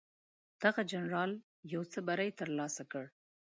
[0.63, 1.31] دغه جنرال
[1.73, 3.05] یو څه بری ترلاسه کړ.